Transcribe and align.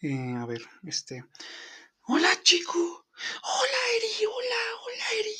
Eh, 0.00 0.32
a 0.36 0.46
ver, 0.46 0.62
este. 0.84 1.24
Hola, 2.02 2.28
chico. 2.44 2.78
Hola, 3.42 3.78
Eri. 3.96 4.26
Hola, 4.26 4.56
hola, 4.84 5.04
Eri. 5.18 5.36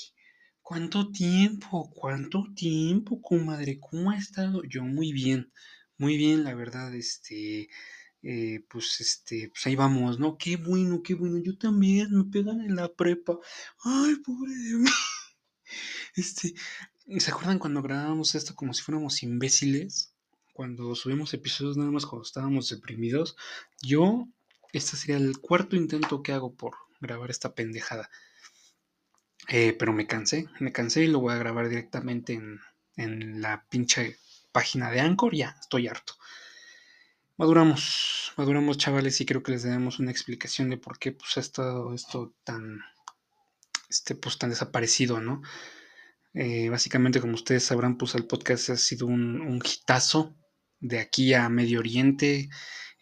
¿Cuánto 0.62 1.12
tiempo? 1.12 1.88
¿Cuánto 1.95 2.45
tiempo, 2.57 3.23
comadre? 3.23 3.79
¿Cómo 3.79 4.10
ha 4.10 4.17
estado? 4.17 4.65
Yo 4.65 4.83
muy 4.83 5.13
bien, 5.13 5.52
muy 5.97 6.17
bien, 6.17 6.42
la 6.42 6.55
verdad, 6.55 6.92
este, 6.97 7.68
eh, 8.23 8.64
pues, 8.68 9.00
este, 9.00 9.48
pues 9.50 9.64
ahí 9.66 9.76
vamos, 9.76 10.18
¿no? 10.18 10.36
Qué 10.36 10.57
bueno, 10.57 11.02
qué 11.04 11.14
bueno. 11.14 11.38
Yo 11.38 11.56
también 11.56 12.11
me 12.11 12.25
pegan 12.25 12.61
en 12.61 12.75
la 12.75 12.93
prepa. 12.93 13.38
Ay, 13.84 14.16
pobre 14.16 14.52
de 14.52 14.75
mí. 14.79 14.90
Este, 16.16 16.54
¿se 17.18 17.30
acuerdan 17.30 17.61
cuando 17.61 17.82
grabábamos 17.82 18.34
esto 18.34 18.56
como 18.56 18.75
si 18.75 18.82
fuéramos 18.82 19.22
imbéciles? 19.22 20.14
Cuando 20.52 20.96
subimos 20.96 21.32
episodios 21.32 21.77
nada 21.77 21.93
más 21.93 22.06
cuando 22.06 22.25
estábamos 22.25 22.68
deprimidos. 22.70 23.36
Yo, 23.82 24.27
este 24.73 24.96
sería 24.96 25.16
el 25.16 25.39
cuarto 25.39 25.77
intento 25.77 26.22
que 26.22 26.32
hago 26.32 26.54
por 26.54 26.75
grabar 27.00 27.31
esta 27.31 27.54
pendejada. 27.54 28.11
Eh, 29.49 29.75
pero 29.79 29.93
me 29.93 30.07
cansé, 30.07 30.46
me 30.61 30.72
cansé 30.72 31.04
y 31.04 31.07
lo 31.07 31.21
voy 31.21 31.32
a 31.32 31.39
grabar 31.39 31.68
directamente 31.68 32.35
en, 32.35 32.61
en 32.97 33.41
la 33.41 33.65
pinche 33.69 34.19
página 34.53 34.91
de 34.91 35.01
Anchor. 35.01 35.35
Ya, 35.35 35.57
estoy 35.61 35.89
harto. 35.89 36.15
Maduramos, 37.37 38.33
maduramos 38.37 38.79
chavales 38.79 39.21
y 39.21 39.27
creo 39.27 39.43
que 39.43 39.53
les 39.53 39.62
debemos 39.62 40.01
una 40.01 40.11
explicación 40.11 40.71
de 40.71 40.77
por 40.77 40.98
qué 40.98 41.12
pues, 41.12 41.37
ha 41.37 41.41
estado 41.41 41.95
esto 41.95 42.35
tan, 42.45 42.81
este, 43.89 44.17
pues, 44.17 44.39
tan 44.39 44.51
desaparecido, 44.51 45.21
¿no? 45.21 45.43
Eh, 46.35 46.69
básicamente, 46.69 47.21
como 47.21 47.35
ustedes 47.35 47.65
sabrán, 47.65 47.97
pues 47.97 48.15
el 48.17 48.27
podcast 48.27 48.71
ha 48.71 48.77
sido 48.77 49.07
un, 49.07 49.41
un 49.41 49.62
hitazo 49.65 50.37
de 50.81 50.98
aquí 50.98 51.33
a 51.33 51.48
Medio 51.48 51.79
Oriente. 51.79 52.48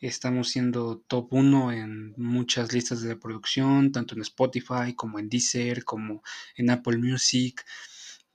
Estamos 0.00 0.50
siendo 0.50 0.98
top 1.08 1.32
1 1.32 1.72
en 1.72 2.14
muchas 2.16 2.72
listas 2.72 3.00
de 3.00 3.10
reproducción, 3.14 3.92
tanto 3.92 4.14
en 4.14 4.20
Spotify 4.22 4.94
como 4.94 5.18
en 5.18 5.28
Deezer, 5.28 5.84
como 5.84 6.22
en 6.56 6.70
Apple 6.70 6.98
Music, 6.98 7.64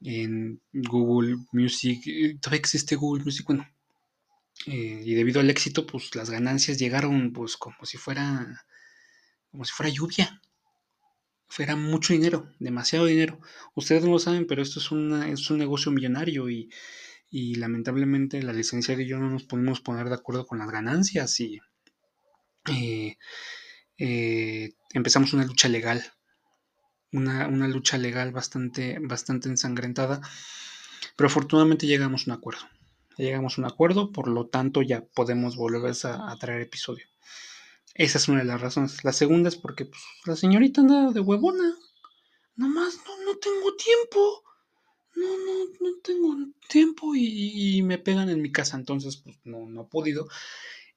en 0.02 0.62
Google 0.74 1.38
Music. 1.52 2.02
Eh, 2.08 2.38
todavía 2.42 2.60
existe 2.60 2.96
Google 2.96 3.24
Music, 3.24 3.46
bueno. 3.46 3.68
Eh, 4.68 5.02
y 5.06 5.14
debido 5.16 5.40
al 5.40 5.50
éxito, 5.50 5.86
pues 5.88 6.16
las 6.16 6.30
ganancias 6.30 6.78
llegaron 6.78 7.34
pues 7.34 7.58
como 7.58 7.86
si 7.86 7.98
fuera 7.98 8.64
como 9.52 9.66
si 9.66 9.72
fuera 9.74 9.92
lluvia 9.92 10.42
fuera 11.52 11.76
mucho 11.76 12.14
dinero, 12.14 12.50
demasiado 12.60 13.06
dinero. 13.06 13.40
Ustedes 13.76 14.04
no 14.06 14.12
lo 14.12 14.20
saben, 14.20 14.48
pero 14.48 14.62
esto 14.62 14.80
es, 14.80 14.90
una, 14.90 15.30
es 15.30 15.50
un 15.50 15.58
negocio 15.58 15.92
millonario 15.92 16.50
y, 16.50 16.70
y, 17.32 17.56
lamentablemente 17.56 18.44
la 18.44 18.54
licenciada 18.54 19.02
y 19.02 19.08
yo 19.08 19.18
no 19.18 19.30
nos 19.30 19.44
podemos 19.44 19.82
poner 19.82 20.10
de 20.10 20.16
acuerdo 20.16 20.46
con 20.46 20.60
las 20.60 20.70
ganancias 20.70 21.40
y 21.40 21.60
eh, 22.70 23.18
eh, 23.98 24.74
empezamos 24.94 25.34
una 25.34 25.46
lucha 25.46 25.70
legal, 25.70 26.04
una, 27.12 27.48
una, 27.48 27.68
lucha 27.68 27.98
legal 27.98 28.32
bastante, 28.32 29.00
bastante 29.02 29.50
ensangrentada, 29.50 30.22
pero 31.16 31.28
afortunadamente 31.28 31.88
llegamos 31.88 32.24
a 32.28 32.32
un 32.32 32.38
acuerdo. 32.38 32.62
Llegamos 33.18 33.58
a 33.58 33.62
un 33.62 33.68
acuerdo, 33.68 34.12
por 34.12 34.28
lo 34.28 34.48
tanto 34.48 34.82
ya 34.82 35.04
podemos 35.16 35.56
volver 35.56 35.94
a, 36.04 36.32
a 36.32 36.36
traer 36.38 36.62
episodio. 36.62 37.06
Esa 37.94 38.18
es 38.18 38.28
una 38.28 38.40
de 38.40 38.46
las 38.46 38.62
razones. 38.62 39.04
La 39.04 39.12
segunda 39.12 39.50
es 39.50 39.58
porque 39.58 39.86
pues, 39.86 40.02
la 40.26 40.36
señorita 40.36 40.82
anda 40.82 41.12
de 41.12 41.20
huevona. 41.20 41.76
Nomás 42.56 42.98
no, 43.06 43.26
no 43.26 43.38
tengo 43.38 43.76
tiempo. 43.76 44.44
No, 45.16 45.28
no, 45.28 45.66
no 45.80 45.98
tengo 46.04 46.36
tiempo 46.68 47.14
y, 47.16 47.82
me 47.84 47.98
pegan 47.98 48.30
en 48.30 48.42
mi 48.42 48.52
casa. 48.52 48.78
Entonces, 48.78 49.18
pues 49.18 49.38
no, 49.44 49.68
no 49.68 49.84
he 49.84 49.86
podido. 49.86 50.28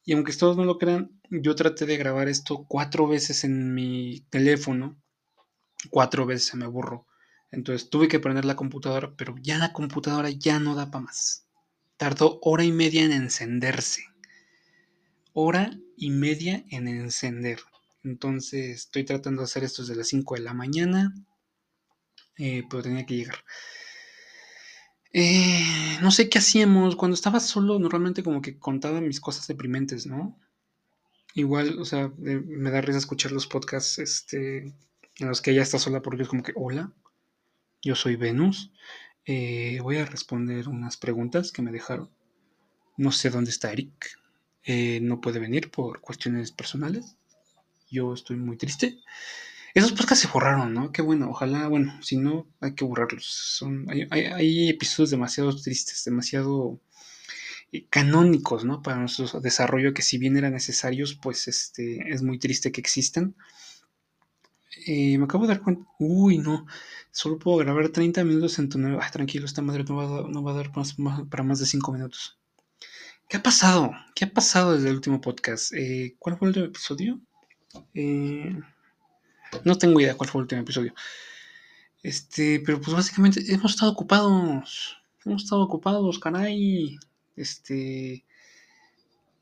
Y 0.04 0.12
aunque 0.12 0.30
ustedes 0.30 0.56
no 0.56 0.64
lo 0.64 0.78
crean, 0.78 1.20
yo 1.30 1.54
traté 1.54 1.86
de 1.86 1.96
grabar 1.96 2.28
esto 2.28 2.66
cuatro 2.68 3.08
veces 3.08 3.44
en 3.44 3.74
mi 3.74 4.24
teléfono. 4.30 4.96
Cuatro 5.90 6.26
veces 6.26 6.48
se 6.48 6.56
me 6.56 6.64
aburro. 6.64 7.06
Entonces 7.50 7.88
tuve 7.88 8.08
que 8.08 8.20
prender 8.20 8.44
la 8.44 8.56
computadora, 8.56 9.14
pero 9.16 9.34
ya 9.40 9.58
la 9.58 9.72
computadora 9.72 10.30
ya 10.30 10.58
no 10.58 10.74
da 10.74 10.90
para 10.90 11.04
más. 11.04 11.46
Tardó 11.96 12.38
hora 12.42 12.64
y 12.64 12.72
media 12.72 13.04
en 13.04 13.12
encenderse. 13.12 14.04
Hora 15.32 15.78
y 15.96 16.10
media 16.10 16.64
en 16.70 16.88
encender. 16.88 17.60
Entonces 18.02 18.76
estoy 18.76 19.04
tratando 19.04 19.40
de 19.40 19.44
hacer 19.44 19.64
esto 19.64 19.82
desde 19.82 19.96
las 19.96 20.08
5 20.08 20.34
de 20.34 20.40
la 20.40 20.52
mañana, 20.52 21.14
eh, 22.36 22.64
pero 22.68 22.82
tenía 22.82 23.06
que 23.06 23.16
llegar. 23.16 23.36
Eh, 25.14 25.98
no 26.02 26.10
sé 26.10 26.28
qué 26.28 26.38
hacíamos. 26.38 26.96
Cuando 26.96 27.14
estaba 27.14 27.40
solo, 27.40 27.78
normalmente 27.78 28.22
como 28.22 28.42
que 28.42 28.58
contaba 28.58 29.00
mis 29.00 29.20
cosas 29.20 29.46
deprimentes, 29.46 30.06
¿no? 30.06 30.38
Igual, 31.34 31.78
o 31.78 31.84
sea, 31.84 32.12
me 32.18 32.70
da 32.70 32.80
risa 32.80 32.98
escuchar 32.98 33.32
los 33.32 33.46
podcasts 33.46 33.98
este, 33.98 34.58
en 35.18 35.28
los 35.28 35.40
que 35.40 35.52
ella 35.52 35.62
está 35.62 35.78
sola 35.78 36.02
porque 36.02 36.22
es 36.24 36.28
como 36.28 36.42
que, 36.42 36.52
hola, 36.56 36.92
yo 37.82 37.94
soy 37.94 38.16
Venus. 38.16 38.72
Eh, 39.24 39.78
voy 39.82 39.98
a 39.98 40.04
responder 40.04 40.68
unas 40.68 40.96
preguntas 40.96 41.52
que 41.52 41.62
me 41.62 41.72
dejaron. 41.72 42.10
No 42.96 43.12
sé 43.12 43.30
dónde 43.30 43.50
está 43.50 43.72
Eric 43.72 44.18
eh, 44.66 44.98
no 45.02 45.20
puede 45.20 45.38
venir 45.38 45.70
por 45.70 46.00
cuestiones 46.00 46.50
personales. 46.52 47.16
Yo 47.90 48.14
estoy 48.14 48.36
muy 48.36 48.56
triste. 48.56 48.98
Esos 49.74 49.92
podcasts 49.92 50.20
se 50.20 50.32
borraron, 50.32 50.72
¿no? 50.72 50.92
Qué 50.92 51.02
bueno, 51.02 51.28
ojalá, 51.30 51.66
bueno, 51.66 52.00
si 52.00 52.16
no, 52.16 52.46
hay 52.60 52.74
que 52.74 52.84
borrarlos. 52.84 53.24
Son, 53.26 53.86
hay, 53.90 54.06
hay, 54.10 54.68
episodios 54.68 55.10
demasiado 55.10 55.54
tristes, 55.56 56.04
demasiado 56.04 56.80
eh, 57.72 57.84
canónicos, 57.90 58.64
¿no? 58.64 58.82
Para 58.82 58.98
nuestro 58.98 59.40
desarrollo, 59.40 59.92
que 59.92 60.02
si 60.02 60.16
bien 60.16 60.36
eran 60.36 60.52
necesarios, 60.52 61.16
pues 61.16 61.48
este, 61.48 62.08
es 62.12 62.22
muy 62.22 62.38
triste 62.38 62.70
que 62.70 62.80
existan. 62.80 63.34
Eh, 64.86 65.18
me 65.18 65.24
acabo 65.24 65.44
de 65.46 65.54
dar 65.54 65.62
cuenta. 65.62 65.84
Uy, 65.98 66.38
no. 66.38 66.66
Solo 67.10 67.38
puedo 67.40 67.56
grabar 67.58 67.88
30 67.88 68.22
minutos 68.22 68.58
en 68.60 68.68
tu 68.68 68.78
nuevo. 68.78 69.00
Ah, 69.02 69.10
tranquilo, 69.10 69.44
esta 69.44 69.62
madre 69.62 69.84
no 69.84 69.96
va 69.96 70.04
a, 70.04 70.28
no 70.28 70.42
va 70.44 70.52
a 70.52 70.54
dar 70.54 70.70
para 71.28 71.42
más 71.42 71.58
de 71.58 71.66
5 71.66 71.92
minutos. 71.92 72.38
¿Qué 73.28 73.38
ha 73.38 73.42
pasado? 73.42 73.90
¿Qué 74.14 74.26
ha 74.26 74.32
pasado 74.32 74.74
desde 74.74 74.90
el 74.90 74.96
último 74.96 75.20
podcast? 75.20 75.72
Eh, 75.74 76.14
¿Cuál 76.18 76.38
fue 76.38 76.50
el 76.50 76.64
episodio? 76.64 77.20
Eh, 77.94 78.56
no 79.64 79.76
tengo 79.76 80.00
idea 80.00 80.16
cuál 80.16 80.30
fue 80.30 80.40
el 80.40 80.44
último 80.44 80.62
episodio. 80.62 80.94
Este, 82.02 82.60
pero 82.60 82.80
pues 82.80 82.94
básicamente 82.94 83.42
hemos 83.52 83.72
estado 83.72 83.92
ocupados. 83.92 84.98
Hemos 85.24 85.44
estado 85.44 85.62
ocupados, 85.62 86.18
caray. 86.18 86.98
Este. 87.36 88.24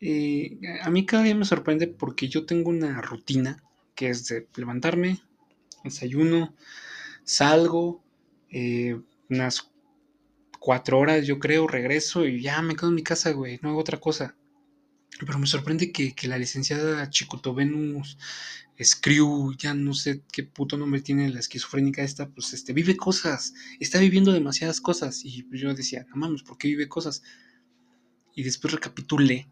Eh, 0.00 0.58
a 0.82 0.90
mí 0.90 1.06
cada 1.06 1.22
día 1.24 1.34
me 1.34 1.44
sorprende 1.44 1.86
porque 1.88 2.28
yo 2.28 2.46
tengo 2.46 2.70
una 2.70 3.00
rutina 3.02 3.62
que 3.94 4.08
es 4.08 4.26
de 4.28 4.48
levantarme, 4.56 5.20
desayuno, 5.84 6.54
salgo, 7.24 8.02
eh, 8.50 9.00
unas 9.28 9.70
cuatro 10.58 10.98
horas, 10.98 11.26
yo 11.26 11.38
creo, 11.38 11.66
regreso 11.66 12.26
y 12.26 12.42
ya 12.42 12.62
me 12.62 12.76
quedo 12.76 12.88
en 12.88 12.96
mi 12.96 13.02
casa, 13.02 13.32
güey, 13.32 13.58
no 13.62 13.70
hago 13.70 13.80
otra 13.80 14.00
cosa. 14.00 14.36
Pero 15.20 15.38
me 15.38 15.46
sorprende 15.46 15.92
que, 15.92 16.14
que 16.14 16.28
la 16.28 16.38
licenciada 16.38 17.10
Chicoto 17.10 17.54
Venus 17.54 18.18
Screw, 18.80 19.54
ya 19.56 19.74
no 19.74 19.94
sé 19.94 20.22
qué 20.32 20.42
puto 20.42 20.76
nombre 20.76 21.00
tiene 21.00 21.28
la 21.30 21.40
esquizofrénica 21.40 22.02
esta, 22.02 22.28
pues 22.28 22.52
este, 22.52 22.72
vive 22.72 22.96
cosas, 22.96 23.54
está 23.80 23.98
viviendo 23.98 24.32
demasiadas 24.32 24.80
cosas. 24.80 25.24
Y 25.24 25.46
yo 25.52 25.74
decía, 25.74 26.06
no 26.10 26.16
mames, 26.16 26.42
¿por 26.42 26.58
qué 26.58 26.68
vive 26.68 26.88
cosas? 26.88 27.22
Y 28.34 28.42
después 28.42 28.72
recapitulé 28.72 29.48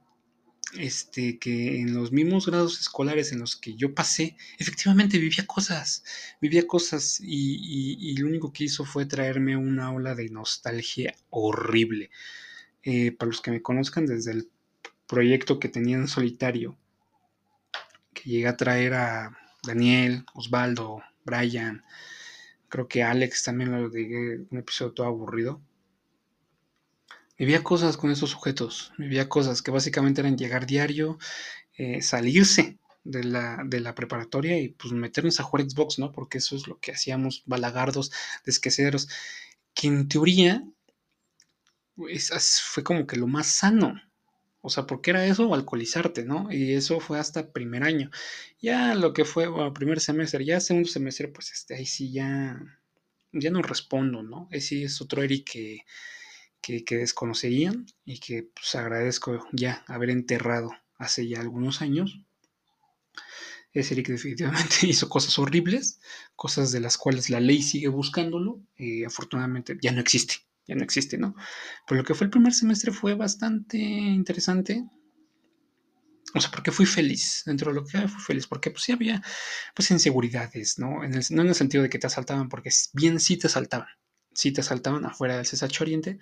este, 0.79 1.39
que 1.39 1.81
en 1.81 1.95
los 1.95 2.13
mismos 2.13 2.47
grados 2.47 2.81
escolares 2.81 3.33
en 3.33 3.41
los 3.41 3.57
que 3.57 3.75
yo 3.75 3.95
pasé, 3.95 4.37
efectivamente 4.59 5.19
vivía 5.19 5.47
cosas, 5.47 6.05
vivía 6.41 6.67
cosas 6.67 7.21
y, 7.21 7.57
y, 7.57 8.11
y 8.11 8.17
lo 8.17 8.27
único 8.27 8.53
que 8.53 8.65
hizo 8.65 8.85
fue 8.85 9.07
traerme 9.07 9.57
una 9.57 9.93
ola 9.93 10.15
de 10.15 10.29
nostalgia 10.29 11.15
horrible. 11.31 12.11
Eh, 12.83 13.13
para 13.13 13.29
los 13.29 13.43
que 13.43 13.51
me 13.51 13.61
conozcan 13.61 14.07
desde 14.07 14.33
el 14.33 14.49
proyecto 15.07 15.59
que 15.59 15.69
tenía 15.69 15.97
en 15.97 16.09
solitario, 16.09 16.79
que 18.23 18.31
llegué 18.31 18.49
a 18.49 18.57
traer 18.57 18.95
a 18.95 19.37
Daniel, 19.63 20.25
Osvaldo, 20.35 21.03
Brian, 21.25 21.85
creo 22.69 22.89
que 22.89 23.03
Alex 23.03 23.45
también 23.45 23.73
lo 23.73 23.89
dije, 23.89 24.41
un 24.51 24.59
episodio 24.59 24.93
todo 24.93 25.07
aburrido 25.07 25.61
vivía 27.41 27.65
cosas 27.65 27.97
con 27.97 28.11
esos 28.11 28.29
sujetos, 28.31 28.93
vivía 28.99 29.31
cosas 29.31 29.63
que 29.63 29.71
básicamente 29.71 30.21
eran 30.21 30.37
llegar 30.37 30.67
diario, 30.67 31.19
eh, 31.79 32.03
salirse 32.03 32.79
de 33.03 33.25
la, 33.25 33.63
de 33.65 33.81
la, 33.81 33.95
preparatoria 33.95 34.59
y 34.59 34.69
pues 34.69 34.93
meternos 34.93 35.41
a 35.41 35.43
jugar 35.43 35.65
Xbox, 35.69 35.99
¿no? 35.99 36.13
Porque 36.13 36.37
eso 36.37 36.55
es 36.55 36.69
lo 36.69 36.79
que 36.81 36.93
hacíamos, 36.93 37.43
balagardos, 37.47 38.13
desqueceros, 38.45 39.09
que 39.73 39.87
en 39.87 40.07
teoría 40.07 40.63
pues, 41.95 42.31
fue 42.63 42.85
como 42.85 43.07
que 43.07 43.17
lo 43.17 43.27
más 43.27 43.47
sano. 43.47 43.95
O 44.63 44.71
sea, 44.71 44.87
porque 44.87 45.11
era 45.11 45.27
eso 45.27 45.55
alcoholizarte, 45.55 46.25
¿no? 46.25 46.53
Y 46.53 46.75
eso 46.75 47.01
fue 47.01 47.19
hasta 47.19 47.53
primer 47.53 47.83
año. 47.83 48.11
Ya 48.61 48.95
lo 48.95 49.13
que 49.13 49.25
fue, 49.25 49.49
bueno, 49.49 49.73
primer 49.73 50.01
semestre, 50.01 50.45
ya 50.45 50.61
segundo 50.61 50.89
semestre, 50.89 51.29
pues 51.29 51.53
este, 51.53 51.75
ahí 51.75 51.87
sí 51.87 52.13
ya, 52.13 52.61
ya 53.33 53.51
no 53.51 53.63
respondo, 53.63 54.23
¿no? 54.23 54.49
Ahí 54.53 54.61
sí 54.61 54.85
es 54.85 55.01
otro 55.01 55.23
Eric 55.23 55.51
que 55.51 55.85
que, 56.61 56.85
desconocerían 56.97 57.87
y 58.05 58.19
que 58.19 58.45
pues 58.55 58.75
agradezco 58.75 59.47
ya 59.53 59.85
haber 59.87 60.11
enterrado 60.11 60.71
hace 60.97 61.27
ya 61.27 61.41
algunos 61.41 61.83
años. 61.83 62.21
Ese 63.73 63.95
Eric 63.95 64.09
definitivamente 64.09 64.77
hizo 64.87 65.09
cosas 65.09 65.39
horribles, 65.39 66.01
cosas 66.37 66.73
de 66.73 66.81
las 66.81 66.99
cuales 66.99 67.31
la 67.31 67.41
ley 67.41 67.63
sigue 67.63 67.89
buscándolo. 67.89 68.61
y 68.77 69.05
afortunadamente 69.05 69.79
ya 69.81 69.93
no 69.93 70.01
existe, 70.01 70.37
ya 70.71 70.77
no 70.77 70.85
existe, 70.85 71.19
¿no? 71.19 71.35
Pero 71.87 72.01
lo 72.01 72.05
que 72.07 72.15
fue 72.15 72.27
el 72.27 72.31
primer 72.31 72.55
semestre 72.55 72.93
fue 72.93 73.15
bastante 73.15 73.77
interesante. 73.77 74.85
O 76.33 76.41
sea, 76.41 76.51
porque 76.53 76.71
fui 76.71 76.87
feliz, 76.87 77.43
dentro 77.45 77.73
de 77.73 77.81
lo 77.81 77.85
que 77.85 78.07
fui 78.07 78.23
feliz, 78.23 78.47
porque 78.47 78.71
pues 78.71 78.85
sí 78.85 78.93
había 78.93 79.21
pues 79.75 79.91
inseguridades, 79.91 80.79
¿no? 80.79 81.03
En 81.03 81.15
el, 81.15 81.25
no 81.31 81.43
en 81.43 81.49
el 81.49 81.55
sentido 81.57 81.83
de 81.83 81.91
que 81.91 81.99
te 81.99 82.07
asaltaban, 82.07 82.49
porque 82.49 82.71
bien 82.93 83.19
sí 83.19 83.37
te 83.37 83.49
asaltaban, 83.49 83.89
sí 84.33 84.53
te 84.53 84.61
asaltaban 84.61 85.05
afuera 85.05 85.37
del 85.37 85.45
CSH 85.45 85.81
Oriente, 85.81 86.21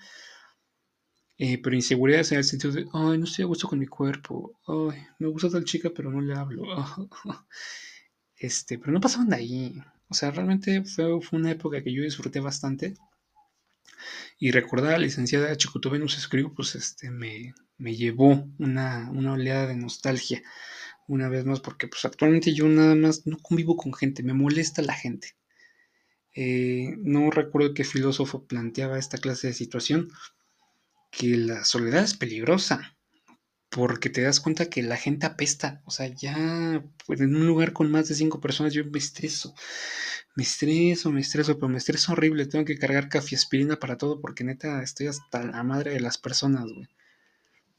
eh, 1.37 1.61
pero 1.63 1.77
inseguridades 1.77 2.33
en 2.33 2.39
el 2.39 2.45
sentido 2.45 2.73
de, 2.73 2.87
ay, 2.95 3.19
no 3.19 3.25
estoy 3.25 3.43
a 3.43 3.49
gusto 3.49 3.69
con 3.69 3.79
mi 3.79 3.87
cuerpo, 3.87 4.59
ay, 4.67 5.07
me 5.19 5.29
gusta 5.29 5.51
tal 5.51 5.65
chica, 5.65 5.91
pero 5.95 6.11
no 6.11 6.21
le 6.21 6.35
hablo. 6.35 6.63
Este, 8.41 8.79
pero 8.79 8.93
no 8.93 9.01
pasaban 9.01 9.31
de 9.31 9.35
ahí. 9.37 9.83
O 10.09 10.15
sea, 10.15 10.31
realmente 10.31 10.85
fue, 10.85 11.21
fue 11.21 11.41
una 11.41 11.51
época 11.51 11.83
que 11.83 11.93
yo 11.93 12.05
disfruté 12.05 12.39
bastante. 12.39 12.95
Y 14.39 14.51
recordar 14.51 14.95
a 14.95 14.99
la 14.99 15.05
licenciada 15.05 15.57
Chicoto 15.57 15.91
Venus 15.91 16.17
Escribo, 16.17 16.55
pues 16.55 16.75
este, 16.75 17.11
me, 17.11 17.55
me 17.77 17.95
llevó 17.97 18.49
una, 18.59 19.11
una, 19.11 19.33
oleada 19.33 19.67
de 19.67 19.77
nostalgia. 19.77 20.43
Una 21.07 21.29
vez 21.29 21.45
más, 21.45 21.61
porque 21.61 21.89
pues 21.89 22.05
actualmente 22.05 22.53
yo 22.53 22.69
nada 22.69 22.95
más 22.95 23.27
no 23.27 23.39
convivo 23.39 23.77
con 23.77 23.95
gente, 23.95 24.23
me 24.23 24.35
molesta 24.35 24.83
la 24.83 24.95
gente. 24.95 25.37
Eh, 26.35 26.95
no 26.99 27.31
recuerdo 27.31 27.75
qué 27.75 27.85
filósofo 27.85 28.47
planteaba 28.47 28.99
esta 28.99 29.19
clase 29.19 29.49
de 29.49 29.55
situación, 29.55 30.11
que 31.11 31.37
la 31.37 31.65
soledad 31.65 32.05
es 32.05 32.15
peligrosa, 32.15 32.98
porque 33.71 34.09
te 34.11 34.23
das 34.23 34.41
cuenta 34.41 34.71
que 34.71 34.83
la 34.83 34.97
gente 34.97 35.27
apesta, 35.27 35.83
o 35.85 35.91
sea, 35.91 36.07
ya 36.07 36.83
pues, 37.07 37.21
en 37.21 37.37
un 37.37 37.47
lugar 37.47 37.73
con 37.73 37.91
más 37.91 38.09
de 38.09 38.15
cinco 38.15 38.41
personas 38.41 38.73
yo 38.73 38.85
me 38.85 38.99
estreso, 38.99 39.55
me 40.37 40.43
estreso, 40.43 41.13
me 41.13 41.21
estreso, 41.21 41.59
pero 41.59 41.69
me 41.69 41.79
estreso 41.79 42.13
horrible, 42.13 42.47
tengo 42.47 42.65
que 42.65 42.79
cargar 42.79 43.09
aspirina 43.13 43.79
para 43.79 43.99
todo 43.99 44.21
porque 44.21 44.45
neta 44.45 44.83
estoy 44.83 45.09
hasta 45.09 45.45
la 45.45 45.63
madre 45.63 45.93
de 45.93 46.01
las 46.01 46.19
personas, 46.19 46.65
güey. 46.65 46.89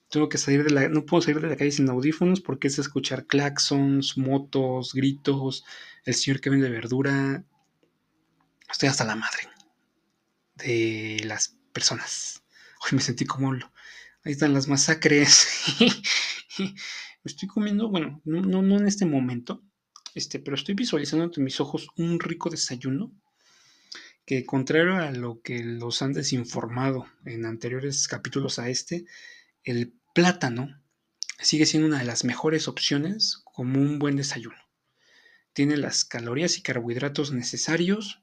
Tengo 0.09 0.27
que 0.27 0.39
salir 0.39 0.63
de 0.63 0.71
la, 0.71 0.89
no 0.89 1.05
puedo 1.05 1.21
salir 1.21 1.39
de 1.39 1.49
la 1.49 1.55
calle 1.55 1.71
sin 1.71 1.87
audífonos 1.87 2.41
porque 2.41 2.67
es 2.67 2.79
escuchar 2.79 3.27
claxons, 3.27 4.17
motos, 4.17 4.93
gritos, 4.93 5.65
el 6.03 6.15
señor 6.15 6.41
que 6.41 6.49
vende 6.49 6.69
verdura. 6.69 7.43
Estoy 8.71 8.89
hasta 8.89 9.05
la 9.05 9.15
madre 9.15 9.47
de 10.55 11.21
las 11.25 11.55
personas. 11.73 12.43
Hoy 12.83 12.95
me 12.95 13.01
sentí 13.01 13.25
como 13.25 13.53
ahí 14.29 14.33
están 14.33 14.53
las 14.53 14.67
masacres. 14.67 15.47
me 15.79 16.75
estoy 17.25 17.49
comiendo, 17.49 17.89
bueno, 17.89 18.21
no, 18.25 18.41
no, 18.41 18.61
no 18.61 18.77
en 18.77 18.87
este 18.87 19.05
momento, 19.05 19.63
este, 20.13 20.37
pero 20.39 20.55
estoy 20.55 20.75
visualizando 20.75 21.25
ante 21.25 21.41
mis 21.41 21.59
ojos 21.59 21.87
un 21.97 22.19
rico 22.19 22.51
desayuno 22.51 23.11
que 24.27 24.45
contrario 24.45 24.97
a 24.97 25.09
lo 25.09 25.41
que 25.41 25.63
los 25.63 26.03
han 26.03 26.13
desinformado 26.13 27.07
en 27.25 27.45
anteriores 27.45 28.07
capítulos 28.07 28.59
a 28.59 28.69
este, 28.69 29.05
el 29.63 29.95
plátano 30.13 30.79
sigue 31.39 31.65
siendo 31.65 31.87
una 31.87 31.97
de 31.97 32.05
las 32.05 32.23
mejores 32.23 32.67
opciones 32.67 33.41
como 33.45 33.81
un 33.81 33.97
buen 33.97 34.15
desayuno. 34.15 34.57
Tiene 35.53 35.75
las 35.75 36.05
calorías 36.05 36.59
y 36.59 36.61
carbohidratos 36.61 37.31
necesarios 37.31 38.21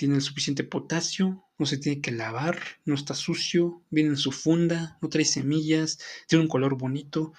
tiene 0.00 0.14
el 0.14 0.22
suficiente 0.22 0.64
potasio, 0.64 1.44
no 1.58 1.66
se 1.66 1.76
tiene 1.76 2.00
que 2.00 2.10
lavar, 2.10 2.58
no 2.86 2.94
está 2.94 3.12
sucio, 3.12 3.82
viene 3.90 4.08
en 4.08 4.16
su 4.16 4.32
funda, 4.32 4.96
no 5.02 5.10
trae 5.10 5.26
semillas, 5.26 5.98
tiene 6.26 6.42
un 6.42 6.48
color 6.48 6.78
bonito. 6.78 7.34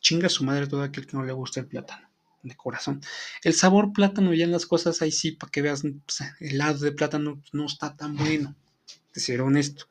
Chinga 0.00 0.28
a 0.28 0.30
su 0.30 0.44
madre 0.44 0.68
todo 0.68 0.84
aquel 0.84 1.08
que 1.08 1.16
no 1.16 1.24
le 1.24 1.32
gusta 1.32 1.58
el 1.58 1.66
plátano, 1.66 2.08
de 2.44 2.54
corazón. 2.54 3.00
El 3.42 3.54
sabor 3.54 3.92
plátano 3.92 4.32
ya 4.32 4.44
en 4.44 4.52
las 4.52 4.64
cosas 4.64 5.02
ahí 5.02 5.10
sí, 5.10 5.32
para 5.32 5.50
que 5.50 5.60
veas, 5.60 5.82
el 5.82 6.00
helado 6.38 6.78
de 6.78 6.92
plátano 6.92 7.42
no 7.52 7.66
está 7.66 7.96
tan 7.96 8.14
bueno, 8.14 8.54
de 9.12 9.20
ser 9.20 9.40
honesto. 9.40 9.86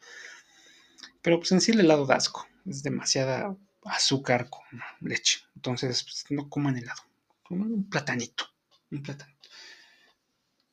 Pero 1.22 1.40
pues 1.40 1.52
en 1.52 1.60
sí 1.60 1.72
el 1.72 1.82
helado 1.82 2.06
da 2.06 2.16
asco, 2.16 2.48
es 2.66 2.84
demasiada 2.84 3.54
azúcar 3.84 4.50
con 4.50 4.64
leche. 5.02 5.42
Entonces, 5.58 6.06
pues, 6.06 6.24
no 6.30 6.48
coman 6.48 6.78
helado, 6.78 7.02
coman 7.44 7.74
un 7.74 7.90
platanito, 7.90 8.46
un 8.92 9.04
platanito. 9.04 9.33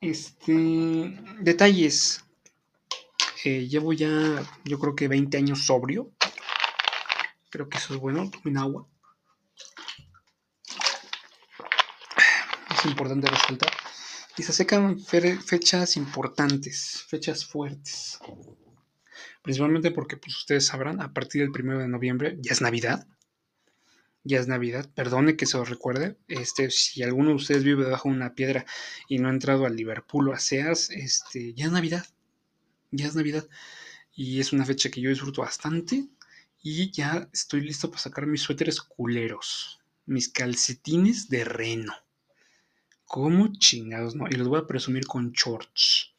Este, 0.01 0.51
detalles. 1.41 2.25
Eh, 3.45 3.67
llevo 3.67 3.93
ya, 3.93 4.43
yo 4.65 4.79
creo 4.79 4.95
que 4.95 5.07
20 5.07 5.37
años 5.37 5.65
sobrio. 5.65 6.11
Creo 7.51 7.69
que 7.69 7.77
eso 7.77 7.93
es 7.93 7.99
bueno. 7.99 8.29
Tomen 8.31 8.57
agua. 8.57 8.87
Es 12.71 12.85
importante 12.85 13.27
resaltar. 13.27 13.71
Y 14.37 14.43
se 14.43 14.51
acercan 14.51 14.99
fechas 14.99 15.95
importantes, 15.97 17.05
fechas 17.07 17.45
fuertes. 17.45 18.17
Principalmente 19.43 19.91
porque, 19.91 20.17
pues 20.17 20.35
ustedes 20.35 20.65
sabrán, 20.65 20.99
a 20.99 21.13
partir 21.13 21.41
del 21.41 21.51
1 21.51 21.77
de 21.77 21.87
noviembre 21.87 22.37
ya 22.41 22.53
es 22.53 22.61
Navidad 22.61 23.05
ya 24.23 24.39
es 24.39 24.47
Navidad. 24.47 24.89
Perdone 24.93 25.35
que 25.35 25.45
se 25.45 25.57
os 25.57 25.69
recuerde. 25.69 26.17
Este, 26.27 26.69
si 26.69 27.03
alguno 27.03 27.29
de 27.29 27.35
ustedes 27.35 27.63
vive 27.63 27.83
debajo 27.83 28.09
de 28.09 28.15
una 28.15 28.35
piedra 28.35 28.65
y 29.07 29.19
no 29.19 29.27
ha 29.27 29.31
entrado 29.31 29.65
al 29.65 29.75
Liverpool 29.75 30.29
o 30.29 30.33
a 30.33 30.39
Sears, 30.39 30.89
este, 30.91 31.53
ya 31.53 31.65
es 31.65 31.71
Navidad. 31.71 32.05
Ya 32.91 33.07
es 33.07 33.15
Navidad. 33.15 33.47
Y 34.13 34.39
es 34.39 34.53
una 34.53 34.65
fecha 34.65 34.89
que 34.89 35.01
yo 35.01 35.09
disfruto 35.09 35.41
bastante. 35.41 36.07
Y 36.61 36.91
ya 36.91 37.29
estoy 37.33 37.61
listo 37.61 37.89
para 37.89 38.01
sacar 38.01 38.27
mis 38.27 38.41
suéteres 38.41 38.81
culeros. 38.81 39.79
Mis 40.05 40.29
calcetines 40.29 41.29
de 41.29 41.43
reno. 41.43 41.93
¿Cómo 43.05 43.51
chingados, 43.57 44.15
no? 44.15 44.25
Y 44.29 44.35
los 44.35 44.47
voy 44.47 44.59
a 44.59 44.67
presumir 44.67 45.05
con 45.05 45.31
shorts. 45.31 46.13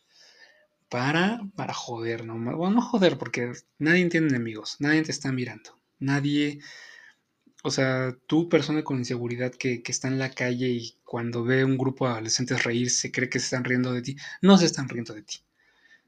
Para, 0.92 1.40
para 1.56 1.72
joder, 1.72 2.26
no, 2.26 2.34
bueno, 2.34 2.76
no 2.76 2.82
joder, 2.82 3.16
porque 3.16 3.50
nadie 3.78 4.02
entiende 4.02 4.34
enemigos, 4.34 4.76
nadie 4.78 5.00
te 5.00 5.10
está 5.10 5.32
mirando, 5.32 5.80
nadie, 5.98 6.60
o 7.62 7.70
sea, 7.70 8.16
tú, 8.26 8.48
persona 8.48 8.82
con 8.82 8.98
inseguridad 8.98 9.52
que, 9.52 9.82
está 9.86 10.08
en 10.08 10.18
la 10.18 10.30
calle 10.30 10.68
y 10.68 10.96
cuando 11.04 11.44
ve 11.44 11.64
un 11.64 11.78
grupo 11.78 12.06
de 12.06 12.12
adolescentes 12.14 12.64
reírse, 12.64 13.12
cree 13.12 13.28
que 13.28 13.38
se 13.38 13.46
están 13.46 13.64
riendo 13.64 13.92
de 13.92 14.02
ti. 14.02 14.16
No 14.40 14.58
se 14.58 14.66
están 14.66 14.88
riendo 14.88 15.14
de 15.14 15.22
ti. 15.22 15.38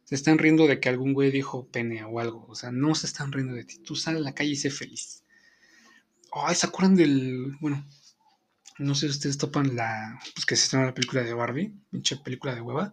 Se 0.04 0.16
están 0.16 0.38
riendo 0.38 0.66
de 0.66 0.80
que 0.80 0.88
algún 0.88 1.14
güey 1.14 1.30
dijo 1.30 1.68
pene 1.68 2.02
o 2.04 2.18
algo. 2.18 2.44
O 2.48 2.56
sea, 2.56 2.72
no 2.72 2.94
se 2.96 3.06
están 3.06 3.32
riendo 3.32 3.54
de 3.54 3.64
ti. 3.64 3.78
Tú 3.78 3.94
sal 3.94 4.16
a 4.16 4.20
la 4.20 4.34
calle 4.34 4.50
y 4.50 4.56
sé 4.56 4.70
feliz. 4.70 5.22
Ay, 6.32 6.56
¿se 6.56 6.66
acuerdan 6.66 6.96
del. 6.96 7.56
Bueno, 7.60 7.86
no 8.78 8.94
sé 8.96 9.06
si 9.06 9.12
ustedes 9.12 9.38
topan 9.38 9.76
la. 9.76 10.18
Pues 10.34 10.46
que 10.46 10.56
se 10.56 10.64
estrenó 10.64 10.87
la 10.87 10.94
película 10.94 11.23
de 11.23 11.34
Barbie, 11.34 11.73
pinche 11.90 12.16
película 12.16 12.54
de 12.54 12.61
hueva. 12.61 12.92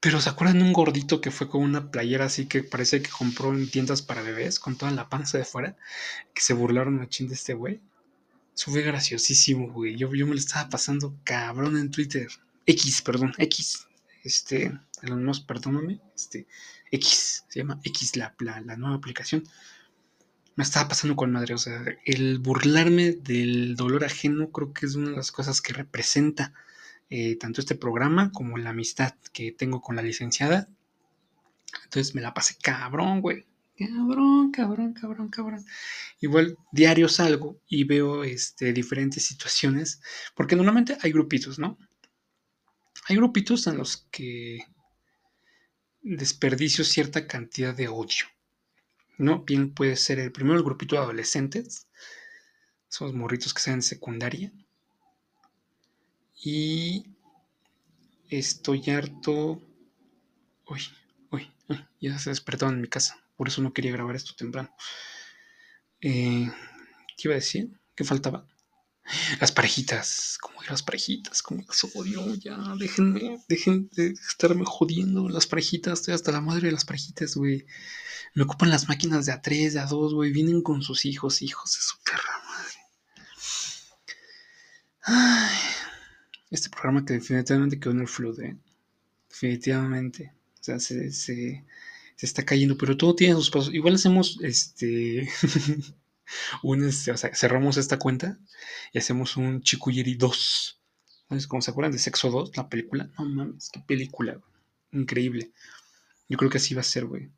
Pero 0.00 0.20
¿se 0.20 0.30
acuerdan 0.30 0.60
de 0.60 0.64
un 0.64 0.72
gordito 0.72 1.20
que 1.20 1.32
fue 1.32 1.48
con 1.48 1.62
una 1.62 1.90
playera 1.90 2.26
así 2.26 2.46
que 2.46 2.62
parece 2.62 3.02
que 3.02 3.10
compró 3.10 3.52
en 3.52 3.68
tiendas 3.68 4.00
para 4.00 4.22
bebés, 4.22 4.60
con 4.60 4.76
toda 4.76 4.92
la 4.92 5.08
panza 5.08 5.38
de 5.38 5.44
fuera? 5.44 5.76
Que 6.34 6.40
se 6.40 6.54
burlaron 6.54 7.00
a 7.00 7.08
chin 7.08 7.28
de 7.28 7.34
este 7.34 7.54
güey. 7.54 7.80
Eso 8.54 8.70
fue 8.70 8.82
graciosísimo, 8.82 9.72
güey. 9.72 9.96
Yo, 9.96 10.14
yo 10.14 10.26
me 10.26 10.34
lo 10.34 10.38
estaba 10.38 10.68
pasando 10.68 11.16
cabrón 11.24 11.76
en 11.76 11.90
Twitter. 11.90 12.28
X, 12.66 13.02
perdón, 13.02 13.32
X. 13.38 13.88
Este, 14.22 14.78
Elon 15.02 15.24
Musk, 15.24 15.46
perdóname. 15.46 16.00
Este, 16.14 16.46
X, 16.92 17.44
se 17.48 17.58
llama 17.58 17.80
X 17.82 18.16
la, 18.16 18.34
la, 18.38 18.60
la 18.60 18.76
nueva 18.76 18.96
aplicación. 18.96 19.42
Me 20.54 20.62
estaba 20.62 20.88
pasando 20.88 21.16
con 21.16 21.32
madre. 21.32 21.54
O 21.54 21.58
sea, 21.58 21.84
el 22.04 22.38
burlarme 22.38 23.12
del 23.12 23.74
dolor 23.74 24.04
ajeno 24.04 24.50
creo 24.50 24.72
que 24.72 24.86
es 24.86 24.94
una 24.94 25.10
de 25.10 25.16
las 25.16 25.32
cosas 25.32 25.60
que 25.60 25.72
representa 25.72 26.52
eh, 27.10 27.36
tanto 27.36 27.60
este 27.60 27.74
programa 27.74 28.30
como 28.32 28.58
la 28.58 28.70
amistad 28.70 29.14
que 29.32 29.52
tengo 29.52 29.80
con 29.80 29.96
la 29.96 30.02
licenciada. 30.02 30.68
Entonces 31.84 32.14
me 32.14 32.20
la 32.20 32.34
pasé 32.34 32.56
cabrón, 32.60 33.20
güey. 33.20 33.46
Cabrón, 33.78 34.50
cabrón, 34.50 34.92
cabrón, 34.92 35.28
cabrón. 35.28 35.64
Igual 36.20 36.58
diario 36.72 37.08
salgo 37.08 37.60
y 37.68 37.84
veo 37.84 38.24
este, 38.24 38.72
diferentes 38.72 39.24
situaciones, 39.24 40.00
porque 40.34 40.56
normalmente 40.56 40.98
hay 41.00 41.12
grupitos, 41.12 41.58
¿no? 41.58 41.78
Hay 43.06 43.16
grupitos 43.16 43.66
en 43.68 43.78
los 43.78 44.08
que 44.10 44.64
desperdicio 46.02 46.84
cierta 46.84 47.26
cantidad 47.26 47.74
de 47.74 47.88
odio, 47.88 48.26
¿no? 49.16 49.44
Bien 49.44 49.72
puede 49.72 49.96
ser 49.96 50.18
el 50.18 50.32
primero 50.32 50.58
el 50.58 50.64
grupito 50.64 50.96
de 50.96 51.02
adolescentes, 51.02 51.86
esos 52.90 53.14
morritos 53.14 53.54
que 53.54 53.60
sean 53.60 53.76
en 53.76 53.82
secundaria, 53.82 54.52
y 56.42 57.04
estoy 58.28 58.88
harto. 58.90 59.62
Uy, 60.66 60.82
uy, 61.30 61.50
ya 62.00 62.18
se 62.18 62.30
despertó 62.30 62.68
en 62.68 62.80
mi 62.80 62.88
casa. 62.88 63.16
Por 63.36 63.48
eso 63.48 63.62
no 63.62 63.72
quería 63.72 63.92
grabar 63.92 64.16
esto 64.16 64.34
temprano. 64.36 64.70
Eh, 66.00 66.50
¿Qué 67.16 67.28
iba 67.28 67.34
a 67.34 67.36
decir? 67.36 67.70
¿Qué 67.94 68.04
faltaba? 68.04 68.46
Las 69.40 69.52
parejitas, 69.52 70.36
como 70.40 70.62
las 70.64 70.82
parejitas, 70.82 71.42
como 71.42 71.62
las 71.66 71.82
odio, 71.94 72.34
ya, 72.34 72.58
déjenme, 72.78 73.42
dejen 73.48 73.88
de 73.94 74.08
estarme 74.08 74.64
jodiendo 74.66 75.30
las 75.30 75.46
parejitas, 75.46 76.00
estoy 76.00 76.12
hasta 76.14 76.30
la 76.30 76.42
madre 76.42 76.66
de 76.66 76.72
las 76.72 76.84
parejitas, 76.84 77.34
güey. 77.34 77.64
Me 78.34 78.42
ocupan 78.42 78.70
las 78.70 78.86
máquinas 78.88 79.24
de 79.24 79.32
A3, 79.32 79.72
de 79.72 79.80
A2, 79.80 80.14
güey, 80.14 80.30
vienen 80.30 80.62
con 80.62 80.82
sus 80.82 81.06
hijos, 81.06 81.40
hijos 81.40 81.72
de 81.72 81.80
su 81.80 81.96
perra 82.04 82.42
madre. 82.46 82.74
Ay, 85.02 85.58
Este 86.50 86.67
programa 86.80 87.04
que 87.04 87.14
definitivamente 87.14 87.80
quedó 87.80 87.92
en 87.92 88.00
el 88.00 88.08
flood, 88.08 88.40
¿eh? 88.40 88.56
Definitivamente. 89.28 90.32
O 90.60 90.64
sea, 90.64 90.78
se, 90.78 91.10
se, 91.12 91.64
se 92.16 92.26
está 92.26 92.44
cayendo, 92.44 92.76
pero 92.78 92.96
todo 92.96 93.14
tiene 93.14 93.34
sus 93.34 93.50
pasos. 93.50 93.74
Igual 93.74 93.94
hacemos 93.94 94.38
este. 94.42 95.28
un, 96.62 96.84
este, 96.84 97.10
o 97.12 97.16
sea, 97.16 97.34
cerramos 97.34 97.76
esta 97.76 97.98
cuenta 97.98 98.38
y 98.92 98.98
hacemos 98.98 99.36
un 99.36 99.62
Chikuyeri 99.62 100.14
2. 100.14 100.80
¿Sabes? 101.28 101.46
Como 101.46 101.62
se 101.62 101.70
acuerdan 101.70 101.92
de 101.92 101.98
Sexo 101.98 102.30
2, 102.30 102.56
la 102.56 102.68
película. 102.68 103.10
No 103.18 103.24
mames, 103.24 103.70
qué 103.70 103.80
película, 103.80 104.40
Increíble. 104.92 105.52
Yo 106.28 106.38
creo 106.38 106.50
que 106.50 106.58
así 106.58 106.74
va 106.74 106.80
a 106.80 106.84
ser, 106.84 107.04
güey. 107.04 107.30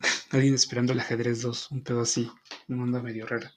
Alguien 0.30 0.54
esperando 0.54 0.92
el 0.92 1.00
ajedrez 1.00 1.42
2, 1.42 1.70
un 1.70 1.82
pedo 1.82 2.02
así. 2.02 2.30
Una 2.68 2.82
onda 2.82 3.02
medio 3.02 3.26
rara. 3.26 3.54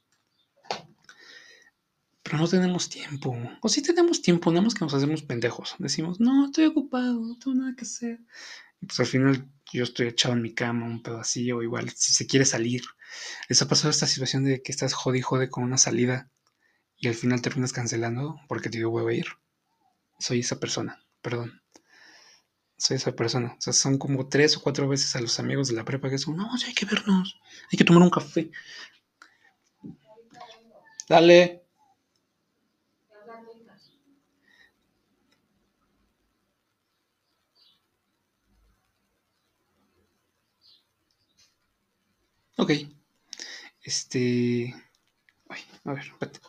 Pero 2.28 2.40
no 2.40 2.48
tenemos 2.50 2.90
tiempo. 2.90 3.38
O 3.62 3.70
sí 3.70 3.82
tenemos 3.82 4.22
tiempo, 4.22 4.52
nada 4.52 4.64
más 4.64 4.74
que 4.74 4.84
nos 4.84 4.94
hacemos 4.94 5.22
pendejos. 5.22 5.76
Decimos, 5.80 6.20
no, 6.20 6.48
estoy 6.48 6.66
ocupado, 6.66 7.22
no 7.22 7.40
tengo 7.40 7.56
nada 7.56 7.74
que 7.74 7.86
hacer. 7.86 8.20
Y 8.82 8.86
pues 8.86 9.00
al 9.00 9.06
final 9.06 9.50
yo 9.72 9.84
estoy 9.84 10.08
echado 10.08 10.34
en 10.34 10.42
mi 10.42 10.54
cama, 10.54 10.88
un 10.88 11.02
pedo 11.02 11.22
así, 11.22 11.50
o 11.54 11.64
igual 11.64 11.90
si 11.92 12.12
se 12.12 12.28
quiere 12.28 12.44
salir. 12.44 12.84
¿Les 13.48 13.62
ha 13.62 13.68
pasado 13.70 13.92
esta 13.92 14.08
situación 14.08 14.44
de 14.44 14.62
que 14.62 14.74
estás 14.74 14.94
jode 14.94 15.20
y 15.20 15.22
jode 15.22 15.50
con 15.50 15.64
una 15.64 15.78
salida 15.78 16.30
y 16.98 17.08
al 17.08 17.16
final 17.16 17.42
terminas 17.42 17.72
cancelando 17.72 18.36
porque 18.50 18.70
te 18.70 18.80
dio 18.80 18.90
huevo 18.90 19.10
ir? 19.10 19.28
Soy 20.20 20.42
esa 20.42 20.60
persona, 20.60 21.02
perdón. 21.22 21.62
Soy 22.78 22.98
esa 22.98 23.16
persona. 23.16 23.56
O 23.58 23.62
sea, 23.62 23.72
son 23.72 23.98
como 23.98 24.28
tres 24.28 24.58
o 24.58 24.62
cuatro 24.62 24.90
veces 24.90 25.16
a 25.16 25.22
los 25.22 25.40
amigos 25.40 25.70
de 25.70 25.76
la 25.76 25.86
prepa 25.86 26.10
que 26.10 26.18
son, 26.18 26.36
no, 26.36 26.58
sí, 26.58 26.66
hay 26.68 26.74
que 26.74 26.86
vernos, 26.86 27.40
hay 27.72 27.78
que 27.78 27.86
tomar 27.86 28.04
un 28.04 28.10
café. 28.10 28.52
Dale. 31.08 31.67
Ok. 42.58 42.72
Este. 43.84 44.74
Ay, 45.50 45.62
a 45.86 45.94
ver, 45.94 46.06
espérate. 46.08 46.40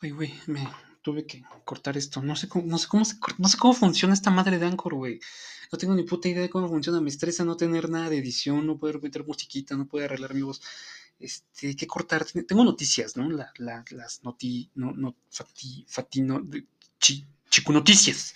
Ay, 0.00 0.10
güey, 0.10 0.32
me 0.46 0.66
tuve 1.02 1.24
que 1.24 1.42
cortar 1.64 1.96
esto. 1.96 2.20
No 2.20 2.34
sé 2.34 2.48
cómo, 2.48 2.66
no 2.66 2.78
sé 2.78 2.88
cómo, 2.88 3.04
no 3.38 3.48
sé 3.48 3.56
cómo 3.58 3.74
funciona 3.74 4.12
esta 4.12 4.30
madre 4.30 4.58
de 4.58 4.66
Anchor, 4.66 4.94
güey. 4.94 5.20
No 5.70 5.78
tengo 5.78 5.94
ni 5.94 6.02
puta 6.02 6.28
idea 6.28 6.42
de 6.42 6.50
cómo 6.50 6.68
funciona. 6.68 7.00
Me 7.00 7.10
estresa 7.10 7.44
no 7.44 7.56
tener 7.56 7.88
nada 7.88 8.10
de 8.10 8.18
edición, 8.18 8.66
no 8.66 8.76
poder 8.76 9.00
meter 9.00 9.24
musiquita, 9.24 9.76
no 9.76 9.86
poder 9.86 10.06
arreglar 10.06 10.34
mi 10.34 10.42
voz. 10.42 10.60
Este, 11.20 11.76
que 11.76 11.86
cortar. 11.86 12.24
Tengo 12.24 12.64
noticias, 12.64 13.16
¿no? 13.16 13.30
La, 13.30 13.52
la, 13.58 13.84
las 13.90 14.24
noti, 14.24 14.70
no, 14.74 14.92
no, 14.92 15.14
fati, 15.30 15.86
fatino, 15.88 16.42
chi, 16.98 17.24
chico 17.48 17.72
noticias 17.72 18.34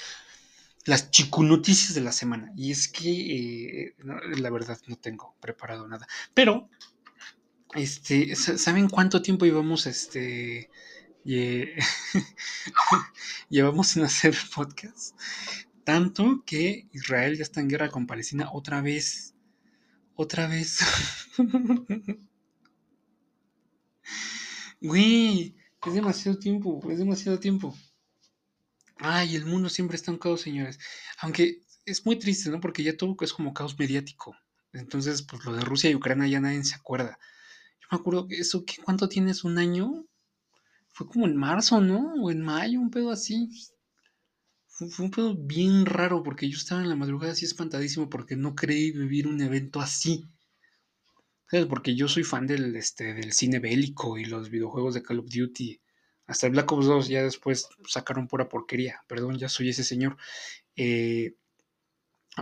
las 0.84 1.10
noticias 1.38 1.94
de 1.94 2.00
la 2.00 2.12
semana. 2.12 2.52
Y 2.56 2.70
es 2.70 2.88
que 2.88 3.86
eh, 3.86 3.94
la 4.38 4.50
verdad 4.50 4.78
no 4.86 4.96
tengo 4.96 5.34
preparado 5.40 5.88
nada. 5.88 6.06
Pero, 6.34 6.68
este, 7.74 8.36
¿saben 8.36 8.88
cuánto 8.88 9.22
tiempo 9.22 9.44
llevamos 9.44 9.86
este? 9.86 10.70
llevamos 13.48 13.88
sin 13.88 14.02
hacer 14.02 14.36
podcast. 14.54 15.18
Tanto 15.84 16.42
que 16.46 16.88
Israel 16.92 17.36
ya 17.36 17.42
está 17.42 17.60
en 17.60 17.68
guerra 17.68 17.90
con 17.90 18.06
Palestina 18.06 18.50
otra 18.52 18.80
vez. 18.80 19.34
Otra 20.14 20.46
vez. 20.46 20.78
Güey, 24.80 25.56
es 25.86 25.94
demasiado 25.94 26.38
tiempo, 26.38 26.80
es 26.90 26.98
demasiado 26.98 27.40
tiempo. 27.40 27.74
Ay, 29.06 29.36
el 29.36 29.44
mundo 29.44 29.68
siempre 29.68 29.96
está 29.96 30.10
en 30.10 30.16
caos, 30.16 30.40
señores. 30.40 30.78
Aunque 31.18 31.60
es 31.84 32.06
muy 32.06 32.18
triste, 32.18 32.48
¿no? 32.48 32.58
Porque 32.58 32.82
ya 32.82 32.96
todo 32.96 33.14
es 33.20 33.34
como 33.34 33.52
caos 33.52 33.78
mediático. 33.78 34.34
Entonces, 34.72 35.22
pues 35.22 35.44
lo 35.44 35.54
de 35.54 35.60
Rusia 35.60 35.90
y 35.90 35.94
Ucrania 35.94 36.26
ya 36.26 36.40
nadie 36.40 36.64
se 36.64 36.74
acuerda. 36.74 37.18
Yo 37.82 37.88
me 37.92 37.98
acuerdo 37.98 38.26
que 38.26 38.36
eso, 38.36 38.64
¿qué, 38.64 38.76
¿cuánto 38.82 39.06
tienes? 39.06 39.44
¿Un 39.44 39.58
año? 39.58 40.06
Fue 40.90 41.06
como 41.06 41.26
en 41.26 41.36
marzo, 41.36 41.82
¿no? 41.82 42.14
O 42.14 42.30
en 42.30 42.40
mayo, 42.40 42.80
un 42.80 42.90
pedo 42.90 43.10
así. 43.10 43.50
Fue, 44.68 44.88
un 45.04 45.10
pedo 45.10 45.36
bien 45.36 45.84
raro 45.84 46.22
porque 46.22 46.48
yo 46.48 46.56
estaba 46.56 46.80
en 46.80 46.88
la 46.88 46.96
madrugada 46.96 47.32
así 47.32 47.44
espantadísimo 47.44 48.08
porque 48.08 48.36
no 48.36 48.54
creí 48.54 48.90
vivir 48.90 49.28
un 49.28 49.38
evento 49.42 49.80
así. 49.80 50.24
¿Sabes? 51.50 51.66
Porque 51.66 51.94
yo 51.94 52.08
soy 52.08 52.24
fan 52.24 52.46
del, 52.46 52.74
este, 52.74 53.12
del 53.12 53.34
cine 53.34 53.58
bélico 53.58 54.16
y 54.16 54.24
los 54.24 54.48
videojuegos 54.48 54.94
de 54.94 55.02
Call 55.02 55.18
of 55.18 55.26
Duty 55.28 55.78
hasta 56.26 56.46
el 56.46 56.52
Black 56.52 56.70
Ops 56.72 56.86
2 56.86 57.08
ya 57.08 57.22
después 57.22 57.68
sacaron 57.86 58.28
pura 58.28 58.48
porquería. 58.48 59.02
Perdón, 59.06 59.38
ya 59.38 59.48
soy 59.48 59.70
ese 59.70 59.84
señor. 59.84 60.16
Eh, 60.76 61.34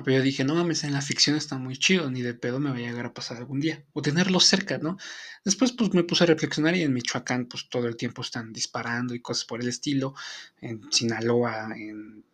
pero 0.04 0.16
yo 0.16 0.22
dije, 0.22 0.42
no 0.44 0.54
mames, 0.54 0.84
en 0.84 0.94
la 0.94 1.02
ficción 1.02 1.36
está 1.36 1.58
muy 1.58 1.76
chido, 1.76 2.10
ni 2.10 2.22
de 2.22 2.32
pedo 2.32 2.58
me 2.58 2.70
va 2.70 2.76
a 2.76 2.80
llegar 2.80 3.04
a 3.04 3.12
pasar 3.12 3.36
algún 3.36 3.60
día. 3.60 3.84
O 3.92 4.00
tenerlo 4.00 4.40
cerca, 4.40 4.78
¿no? 4.78 4.96
Después 5.44 5.72
pues 5.72 5.92
me 5.92 6.04
puse 6.04 6.24
a 6.24 6.28
reflexionar 6.28 6.76
y 6.76 6.82
en 6.82 6.94
Michoacán 6.94 7.46
pues 7.46 7.68
todo 7.68 7.88
el 7.88 7.96
tiempo 7.96 8.22
están 8.22 8.52
disparando 8.52 9.14
y 9.14 9.20
cosas 9.20 9.44
por 9.44 9.60
el 9.60 9.68
estilo. 9.68 10.14
En 10.60 10.90
Sinaloa, 10.90 11.74
en, 11.76 12.24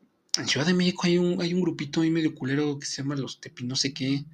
Ciudad 0.46 0.66
de 0.66 0.74
México 0.74 1.02
hay 1.04 1.18
un, 1.18 1.42
hay 1.42 1.52
un 1.52 1.60
grupito 1.60 2.00
ahí 2.00 2.12
medio 2.12 2.32
culero 2.32 2.78
que 2.78 2.86
se 2.86 3.02
llama 3.02 3.16
los 3.16 3.40
Tepi 3.40 3.64
no 3.64 3.74
sé 3.74 3.92
qué. 3.92 4.24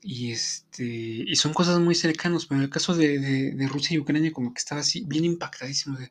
Y, 0.00 0.30
este, 0.30 0.84
y 0.84 1.34
son 1.34 1.52
cosas 1.52 1.80
muy 1.80 1.94
cercanas, 1.94 2.46
pero 2.46 2.58
en 2.58 2.64
el 2.64 2.70
caso 2.70 2.94
de, 2.94 3.56
Rusia 3.68 3.96
y 3.96 3.98
Ucrania 3.98 4.32
como 4.32 4.54
que 4.54 4.58
estaba 4.58 4.80
así 4.80 5.02
bien 5.04 5.24
impactadísimo 5.24 5.98
de, 5.98 6.08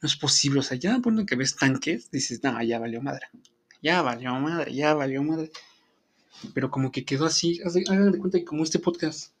no 0.00 0.06
es 0.06 0.16
posible, 0.16 0.60
o 0.60 0.62
sea, 0.62 0.78
ya 0.78 1.00
cuando 1.02 1.26
que 1.26 1.34
ves 1.34 1.56
tanques, 1.56 2.10
dices, 2.12 2.42
no, 2.44 2.62
ya 2.62 2.78
valió 2.78 3.02
madre, 3.02 3.26
ya 3.82 4.02
valió 4.02 4.34
madre, 4.34 4.72
ya 4.72 4.94
valió 4.94 5.22
madre. 5.22 5.50
Pero 6.52 6.70
como 6.70 6.92
que 6.92 7.04
quedó 7.04 7.26
así, 7.26 7.60
hagan 7.88 8.12
de 8.12 8.18
cuenta 8.18 8.38
que 8.38 8.44
como 8.44 8.62
este 8.62 8.78
podcast, 8.78 9.32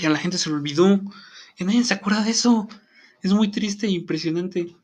ya 0.00 0.10
la 0.10 0.18
gente 0.18 0.38
se 0.38 0.50
lo 0.50 0.56
olvidó, 0.56 1.00
y 1.56 1.64
nadie 1.64 1.84
se 1.84 1.94
acuerda 1.94 2.24
de 2.24 2.30
eso, 2.30 2.68
es 3.22 3.32
muy 3.32 3.50
triste 3.50 3.86
e 3.86 3.90
impresionante. 3.90 4.74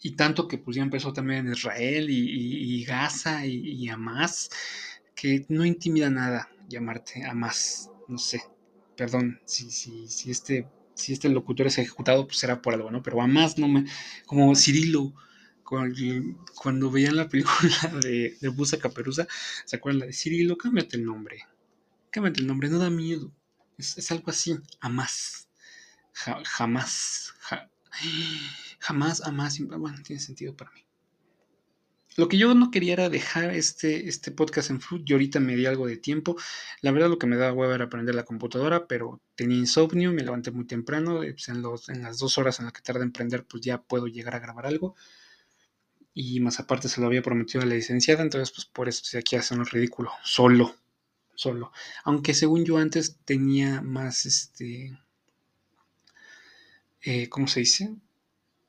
Y 0.00 0.12
tanto 0.12 0.46
que 0.46 0.58
pues 0.58 0.76
ya 0.76 0.82
empezó 0.82 1.12
también 1.12 1.46
en 1.46 1.52
Israel 1.52 2.08
y, 2.08 2.84
Gaza 2.84 3.44
y, 3.46 3.56
y 3.56 3.88
Hamas 3.88 4.50
que 5.18 5.44
no 5.48 5.64
intimida 5.64 6.08
nada 6.10 6.48
llamarte 6.68 7.24
a 7.24 7.34
más, 7.34 7.90
no 8.06 8.18
sé, 8.18 8.40
perdón, 8.96 9.40
si, 9.44 9.68
si, 9.72 10.06
si, 10.06 10.30
este, 10.30 10.68
si 10.94 11.12
este 11.12 11.28
locutor 11.28 11.66
es 11.66 11.78
ejecutado, 11.78 12.24
pues 12.26 12.38
será 12.38 12.62
por 12.62 12.72
algo, 12.72 12.88
¿no? 12.92 13.02
Pero 13.02 13.20
a 13.20 13.26
más 13.26 13.58
no 13.58 13.66
me, 13.66 13.84
como 14.26 14.54
Cirilo, 14.54 15.12
cuando, 15.64 16.90
veían 16.90 17.16
la 17.16 17.28
película 17.28 17.58
de, 18.00 18.38
de 18.40 18.48
Busa 18.48 18.78
Caperuza, 18.78 19.26
¿se 19.64 19.76
acuerdan 19.76 20.00
la 20.00 20.06
de 20.06 20.12
Cirilo? 20.12 20.56
Cámbiate 20.56 20.96
el 20.96 21.04
nombre, 21.04 21.46
cámbiate 22.10 22.40
el 22.40 22.46
nombre, 22.46 22.68
no 22.68 22.78
da 22.78 22.88
miedo, 22.88 23.32
es, 23.76 24.10
algo 24.12 24.30
así, 24.30 24.56
a 24.78 24.88
más, 24.88 25.48
jamás, 26.12 27.34
jamás, 28.78 29.20
a 29.22 29.32
más, 29.32 29.58
bueno, 29.58 29.98
tiene 30.04 30.20
sentido 30.22 30.54
para 30.56 30.70
mí. 30.70 30.87
Lo 32.18 32.26
que 32.28 32.36
yo 32.36 32.52
no 32.52 32.72
quería 32.72 32.94
era 32.94 33.08
dejar 33.08 33.54
este, 33.54 34.08
este 34.08 34.32
podcast 34.32 34.70
en 34.70 34.80
flujo. 34.80 35.04
Yo 35.04 35.14
ahorita 35.14 35.38
me 35.38 35.54
di 35.54 35.66
algo 35.66 35.86
de 35.86 35.96
tiempo. 35.96 36.34
La 36.80 36.90
verdad 36.90 37.08
lo 37.08 37.16
que 37.16 37.28
me 37.28 37.36
daba 37.36 37.52
hueva 37.52 37.76
era 37.76 37.84
aprender 37.84 38.12
la 38.12 38.24
computadora, 38.24 38.88
pero 38.88 39.22
tenía 39.36 39.56
insomnio, 39.56 40.12
me 40.12 40.24
levanté 40.24 40.50
muy 40.50 40.66
temprano. 40.66 41.18
Pues, 41.18 41.48
en, 41.48 41.62
los, 41.62 41.88
en 41.88 42.02
las 42.02 42.18
dos 42.18 42.36
horas 42.36 42.58
en 42.58 42.64
las 42.64 42.72
que 42.72 42.82
tarda 42.82 43.04
en 43.04 43.12
prender, 43.12 43.46
pues 43.46 43.62
ya 43.62 43.80
puedo 43.80 44.08
llegar 44.08 44.34
a 44.34 44.40
grabar 44.40 44.66
algo. 44.66 44.96
Y 46.12 46.40
más 46.40 46.58
aparte 46.58 46.88
se 46.88 47.00
lo 47.00 47.06
había 47.06 47.22
prometido 47.22 47.62
a 47.62 47.66
la 47.66 47.76
licenciada, 47.76 48.24
entonces 48.24 48.50
pues 48.50 48.66
por 48.66 48.88
eso 48.88 49.02
estoy 49.04 49.20
aquí 49.20 49.36
haciendo 49.36 49.62
el 49.62 49.70
ridículo. 49.70 50.10
Solo. 50.24 50.74
Solo. 51.36 51.70
Aunque 52.02 52.34
según 52.34 52.64
yo 52.64 52.78
antes 52.78 53.20
tenía 53.24 53.80
más 53.80 54.26
este... 54.26 54.98
Eh, 57.00 57.28
¿Cómo 57.28 57.46
se 57.46 57.60
dice? 57.60 57.94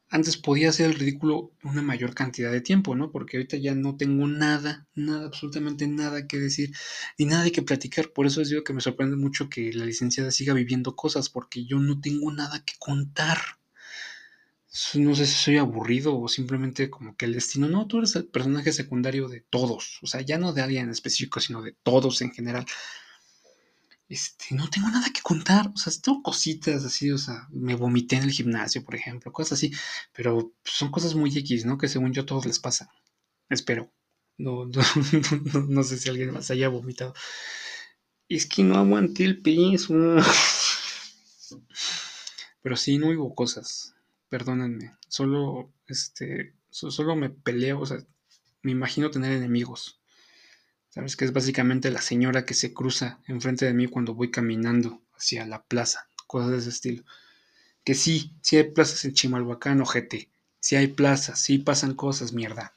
Antes 0.10 0.38
podía 0.38 0.70
hacer 0.70 0.88
el 0.88 0.96
ridículo 0.96 1.52
una 1.64 1.82
mayor 1.82 2.16
cantidad 2.16 2.52
de 2.52 2.62
tiempo, 2.62 2.96
¿no? 2.96 3.12
Porque 3.12 3.38
ahorita 3.38 3.58
ya 3.58 3.76
no 3.76 3.96
tengo 3.96 4.28
nada, 4.28 4.88
nada, 4.96 5.28
absolutamente 5.28 5.88
nada 5.88 6.28
que 6.28 6.38
decir, 6.40 6.74
ni 7.18 7.26
nada 7.26 7.50
que 7.52 7.62
platicar. 7.62 8.12
Por 8.12 8.26
eso 8.26 8.40
les 8.40 8.50
digo 8.50 8.64
que 8.64 8.74
me 8.74 8.82
sorprende 8.82 9.16
mucho 9.16 9.50
que 9.50 9.72
la 9.72 9.86
licenciada 9.86 10.32
siga 10.32 10.54
viviendo 10.54 10.96
cosas, 10.96 11.30
porque 11.30 11.66
yo 11.66 11.80
no 11.80 12.02
tengo 12.02 12.32
nada 12.32 12.64
que 12.66 12.74
contar. 12.80 13.38
No 14.96 15.16
sé 15.16 15.26
si 15.26 15.34
soy 15.34 15.58
aburrido 15.58 16.20
o 16.20 16.28
simplemente 16.28 16.90
como 16.90 17.16
que 17.16 17.26
el 17.26 17.34
destino, 17.34 17.68
no, 17.68 17.88
tú 17.88 18.00
eres 18.00 18.16
el 18.16 18.26
personaje 18.26 18.72
secundario 18.72 19.28
de 19.28 19.42
todos, 19.42 20.00
o 20.04 20.08
sea, 20.08 20.22
ya 20.22 20.38
no 20.38 20.54
de 20.54 20.62
alguien 20.62 20.86
en 20.86 20.92
específico, 20.92 21.40
sino 21.40 21.64
de 21.64 21.76
todos 21.84 22.22
en 22.22 22.32
general 22.32 22.66
este, 24.10 24.56
no 24.56 24.68
tengo 24.70 24.90
nada 24.90 25.08
que 25.14 25.22
contar, 25.22 25.72
o 25.74 25.78
sea, 25.78 25.94
tengo 26.02 26.24
cositas 26.24 26.84
así, 26.84 27.12
o 27.12 27.18
sea, 27.20 27.48
me 27.52 27.76
vomité 27.76 28.16
en 28.16 28.24
el 28.24 28.32
gimnasio, 28.32 28.84
por 28.84 28.96
ejemplo, 28.96 29.32
cosas 29.32 29.60
así, 29.60 29.72
pero 30.14 30.54
son 30.64 30.90
cosas 30.92 31.14
muy 31.16 31.30
X, 31.38 31.66
¿no? 31.66 31.78
Que 31.78 31.88
según 31.88 32.12
yo 32.12 32.26
todos 32.26 32.46
les 32.48 32.58
pasa, 32.60 32.90
espero, 33.50 33.92
no, 34.40 34.66
no, 35.68 35.84
sé 35.84 35.98
si 35.98 36.10
alguien 36.10 36.34
más 36.34 36.50
haya 36.50 36.70
vomitado. 36.70 37.14
Es 38.30 38.46
que 38.46 38.64
no 38.64 38.76
aguanté 38.78 39.26
el 39.26 39.42
peso. 39.42 39.94
Pero 42.62 42.78
sí, 42.78 42.98
no 42.98 43.08
hubo 43.08 43.36
cosas. 43.36 43.96
perdónenme, 44.30 44.96
solo, 45.08 45.74
este, 45.88 46.54
solo 46.70 47.16
me 47.16 47.30
peleo, 47.30 47.82
o 47.82 47.86
sea, 47.86 47.98
me 48.62 48.72
imagino 48.72 49.12
tener 49.12 49.34
enemigos. 49.34 49.99
¿Sabes? 50.90 51.16
Que 51.16 51.26
es 51.26 51.34
básicamente 51.34 51.92
la 51.92 52.02
señora 52.02 52.46
que 52.46 52.54
se 52.54 52.74
cruza 52.74 53.20
enfrente 53.28 53.66
de 53.66 53.74
mí 53.74 53.88
cuando 53.88 54.16
voy 54.16 54.32
caminando 54.32 55.02
hacia 55.16 55.46
la 55.46 55.64
plaza, 55.64 56.08
cosas 56.28 56.52
de 56.52 56.58
ese 56.58 56.70
estilo. 56.70 57.04
Que 57.84 57.96
sí, 57.96 58.34
sí 58.42 58.58
hay 58.58 58.72
plazas 58.72 59.06
en 59.06 59.14
Chimalhuacán, 59.14 59.82
ojete. 59.82 60.30
Sí 60.60 60.76
hay 60.76 60.88
plazas, 60.88 61.40
sí 61.40 61.60
pasan 61.60 61.94
cosas, 61.96 62.34
mierda. 62.34 62.74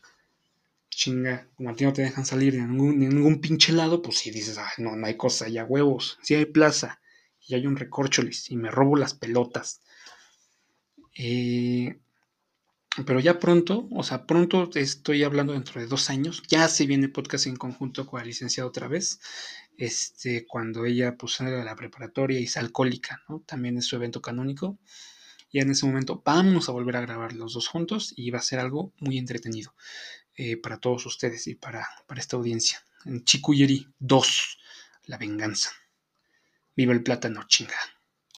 Chinga, 0.91 1.49
como 1.57 1.71
a 1.71 1.75
ti 1.75 1.85
no 1.85 1.93
te 1.93 2.03
dejan 2.03 2.27
salir 2.27 2.53
de 2.53 2.61
ningún, 2.63 2.99
ningún 2.99 3.41
pinche 3.41 3.73
lado, 3.73 4.03
pues 4.03 4.19
sí 4.19 4.31
dices, 4.31 4.59
ah, 4.59 4.71
no, 4.79 4.95
no 4.95 5.07
hay 5.07 5.17
cosa, 5.17 5.49
ya 5.49 5.65
huevos. 5.65 6.19
Sí 6.23 6.35
hay 6.35 6.45
plaza 6.47 7.01
y 7.41 7.55
hay 7.55 7.67
un 7.67 7.77
recorcholis 7.77 8.51
y 8.51 8.57
me 8.57 8.71
robo 8.71 8.97
las 8.97 9.15
pelotas. 9.15 9.81
Eh, 11.15 11.99
pero 13.07 13.21
ya 13.21 13.39
pronto, 13.39 13.89
o 13.91 14.03
sea, 14.03 14.27
pronto 14.27 14.71
estoy 14.75 15.25
hablando 15.25 15.55
dentro 15.55 15.81
de 15.81 15.87
dos 15.87 16.11
años, 16.11 16.43
ya 16.49 16.69
se 16.69 16.87
viene 16.87 17.09
podcast 17.09 17.47
en 17.47 17.57
conjunto 17.57 18.07
con 18.07 18.21
la 18.21 18.27
licenciada 18.27 18.69
otra 18.69 18.87
vez, 18.87 19.21
este, 19.79 20.47
cuando 20.47 20.85
ella 20.85 21.17
pues 21.17 21.41
la 21.41 21.75
preparatoria 21.75 22.39
y 22.39 22.45
es 22.45 22.57
alcohólica, 22.57 23.23
¿no? 23.29 23.41
También 23.47 23.79
es 23.79 23.87
su 23.87 23.97
evento 23.97 24.21
canónico. 24.21 24.79
Y 25.51 25.61
en 25.61 25.71
ese 25.71 25.85
momento 25.87 26.23
vamos 26.25 26.69
a 26.69 26.73
volver 26.73 26.97
a 26.97 27.03
grabar 27.03 27.35
los 27.35 27.55
dos 27.55 27.69
juntos 27.69 28.15
y 28.17 28.31
va 28.31 28.39
a 28.39 28.43
ser 28.43 28.59
algo 28.59 28.93
muy 29.01 29.19
entretenido 29.19 29.75
eh, 30.37 30.57
para 30.57 30.79
todos 30.79 31.05
ustedes 31.05 31.47
y 31.47 31.55
para, 31.55 31.87
para 32.07 32.21
esta 32.21 32.37
audiencia. 32.37 32.83
En 33.05 33.25
Chikuyeri 33.25 33.87
2, 33.99 34.59
la 35.05 35.19
venganza. 35.19 35.71
Viva 36.75 36.93
el 36.95 37.03
plátano, 37.03 37.43
chinga. 37.49 37.77